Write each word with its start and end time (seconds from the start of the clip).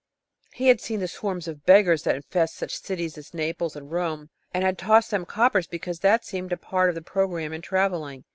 He 0.53 0.69
had 0.69 0.81
seen 0.81 0.99
the 0.99 1.07
swarms 1.07 1.47
of 1.47 1.63
beggars 1.63 2.01
that 2.05 2.15
infest 2.15 2.55
such 2.55 2.75
cities 2.81 3.19
as 3.19 3.35
Naples 3.35 3.75
and 3.75 3.91
Rome, 3.91 4.31
and 4.51 4.63
had 4.63 4.75
tossed 4.79 5.11
them 5.11 5.25
coppers 5.27 5.67
because 5.67 5.99
that 5.99 6.25
seemed 6.25 6.51
a 6.51 6.57
part 6.57 6.89
of 6.89 6.95
the 6.95 7.03
programme 7.03 7.53
in 7.53 7.61
travelling. 7.61 8.23